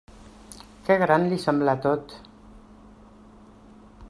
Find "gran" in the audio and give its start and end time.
1.03-1.27